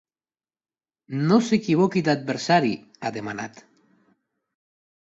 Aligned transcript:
No 1.27 1.37
s’equivoqui 1.49 2.03
d’adversari, 2.09 2.73
ha 3.05 3.13
demanat. 3.21 3.65